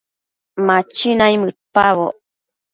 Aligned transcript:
Ma 0.65 0.65
machi 0.67 1.09
naimëdpaboc 1.17 2.15